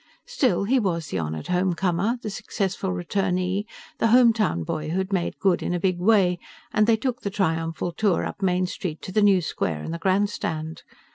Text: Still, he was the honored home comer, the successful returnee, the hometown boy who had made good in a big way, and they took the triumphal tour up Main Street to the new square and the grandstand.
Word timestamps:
Still, 0.25 0.63
he 0.63 0.79
was 0.79 1.09
the 1.09 1.19
honored 1.19 1.45
home 1.45 1.75
comer, 1.75 2.17
the 2.23 2.31
successful 2.31 2.89
returnee, 2.89 3.65
the 3.99 4.07
hometown 4.07 4.65
boy 4.65 4.89
who 4.89 4.97
had 4.97 5.13
made 5.13 5.37
good 5.37 5.61
in 5.61 5.75
a 5.75 5.79
big 5.79 5.99
way, 5.99 6.39
and 6.73 6.87
they 6.87 6.97
took 6.97 7.21
the 7.21 7.29
triumphal 7.29 7.91
tour 7.91 8.25
up 8.25 8.41
Main 8.41 8.65
Street 8.65 9.03
to 9.03 9.11
the 9.11 9.21
new 9.21 9.41
square 9.41 9.83
and 9.83 9.93
the 9.93 9.99
grandstand. 9.99 10.81